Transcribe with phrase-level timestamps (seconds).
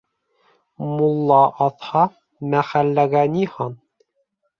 [0.93, 2.05] Мулла аҙһа,
[2.55, 3.77] мәхәлләгә ни һан?